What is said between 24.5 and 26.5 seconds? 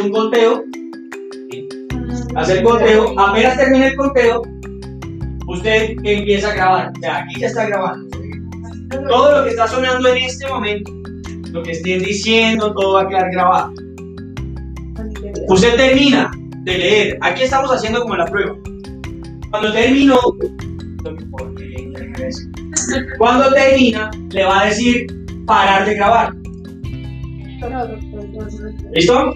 a decir parar de grabar.